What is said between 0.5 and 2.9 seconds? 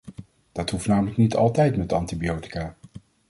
Dat hoeft namelijk niet altijd met antibiotica.